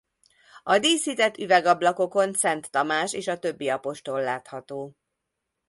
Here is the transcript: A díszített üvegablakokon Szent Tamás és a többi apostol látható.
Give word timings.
A 0.63 0.79
díszített 0.79 1.37
üvegablakokon 1.37 2.33
Szent 2.33 2.71
Tamás 2.71 3.13
és 3.13 3.27
a 3.27 3.39
többi 3.39 3.69
apostol 3.69 4.21
látható. 4.21 4.95